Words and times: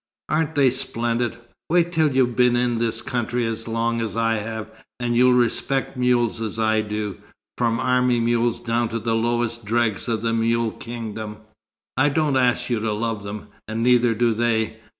Aren't 0.29 0.55
they 0.55 0.71
splendid? 0.71 1.37
Wait 1.69 1.91
till 1.91 2.11
you've 2.15 2.35
been 2.35 2.55
in 2.55 2.79
this 2.79 3.03
country 3.03 3.45
as 3.45 3.67
long 3.67 4.01
as 4.01 4.17
I 4.17 4.37
have, 4.37 4.67
and 4.99 5.15
you'll 5.15 5.35
respect 5.35 5.95
mules 5.95 6.41
as 6.41 6.57
I 6.57 6.81
do, 6.81 7.17
from 7.55 7.79
army 7.79 8.19
mules 8.19 8.59
down 8.61 8.89
to 8.89 8.97
the 8.97 9.13
lowest 9.13 9.63
dregs 9.63 10.07
of 10.07 10.23
the 10.23 10.33
mule 10.33 10.71
kingdom. 10.71 11.37
I 11.97 12.09
don't 12.09 12.35
ask 12.35 12.67
you 12.67 12.79
to 12.79 12.91
love 12.91 13.21
them 13.21 13.49
and 13.67 13.83
neither 13.83 14.15
do 14.15 14.33
they. 14.33 14.79